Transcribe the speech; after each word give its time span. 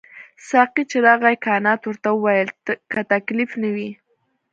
ساقي 0.49 0.83
چې 0.91 0.97
راغی 1.05 1.35
کانت 1.45 1.81
ورته 1.85 2.09
وویل 2.13 2.49
که 2.91 3.01
تکلیف 3.11 3.51
نه 3.61 3.69
وي. 3.75 3.89